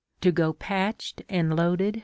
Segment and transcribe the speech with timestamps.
[0.21, 1.99] To go patched, and loaded v.